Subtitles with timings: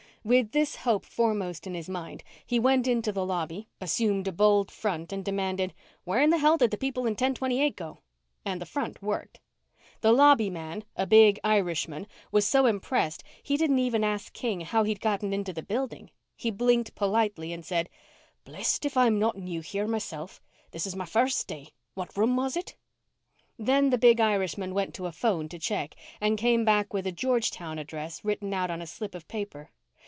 [0.23, 4.69] With this hope foremost in his mind, he went into the lobby, assumed a bold
[4.69, 8.01] front, and demanded: "Where in the hell did the people in ten twenty eight go?"
[8.45, 9.39] And the front worked.
[10.01, 14.83] The lobby man, a big Irishman, was so impressed he didn't even ask King how
[14.83, 16.11] he'd gotten into the building.
[16.35, 17.89] He blinked politely and said,
[18.43, 20.39] "Blessed if I'm not new here myself.
[20.69, 21.69] This is my first day.
[21.95, 22.75] What room was it?"
[23.57, 27.11] Then the big Irishman went to a phone to check, and came back with a
[27.11, 29.71] Georgetown address written out on a slip of paper.